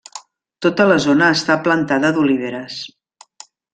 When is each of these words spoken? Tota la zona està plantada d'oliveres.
Tota 0.65 0.87
la 0.91 0.95
zona 1.03 1.27
està 1.35 1.57
plantada 1.67 2.11
d'oliveres. 2.17 2.79